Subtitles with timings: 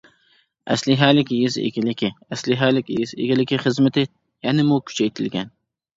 [0.75, 4.07] ئەسلىھەلىك يېزا ئىگىلىكى ئەسلىھەلىك يېزا ئىگىلىكى خىزمىتى
[4.49, 5.55] يەنىمۇ كۈچەيتىلگەن.